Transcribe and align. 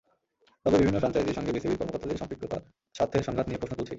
তবে 0.63 0.77
বিভিন্ন 0.81 0.97
ফ্র্যাঞ্চাইজির 1.01 1.37
সঙ্গে 1.37 1.55
বিসিবির 1.55 1.79
কর্মকর্তাদের 1.79 2.19
সম্পৃক্ততা 2.21 2.57
স্বার্থের 2.97 3.25
সংঘাত 3.27 3.45
নিয়ে 3.47 3.59
প্রশ্ন 3.61 3.73
তুলছেই। 3.77 3.89